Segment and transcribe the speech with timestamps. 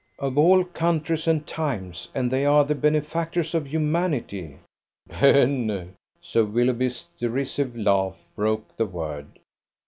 [0.17, 2.09] "Of all countries and times.
[2.15, 4.57] And they are the benefactors of humanity."
[5.07, 5.89] "Bene!"
[6.19, 9.27] Sir Willoughby's derisive laugh broke the word.